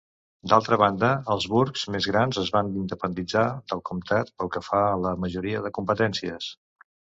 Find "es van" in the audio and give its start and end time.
2.45-2.71